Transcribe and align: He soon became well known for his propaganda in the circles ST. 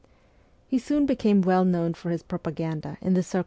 He 0.65 0.79
soon 0.79 1.05
became 1.05 1.43
well 1.43 1.63
known 1.63 1.93
for 1.93 2.09
his 2.09 2.23
propaganda 2.23 2.97
in 3.01 3.13
the 3.13 3.21
circles 3.21 3.27
ST. 3.27 3.39